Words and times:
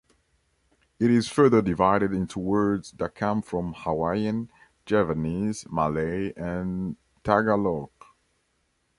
It 0.99 1.11
is 1.11 1.29
further 1.29 1.61
divided 1.61 2.11
into 2.11 2.39
words 2.39 2.91
that 2.93 3.13
come 3.13 3.43
from 3.43 3.75
Hawaiian, 3.77 4.49
Javanese, 4.87 5.67
Malay, 5.71 6.33
and 6.35 6.95
Tagalog. 7.23 7.91